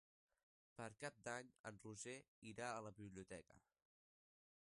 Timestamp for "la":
2.87-2.93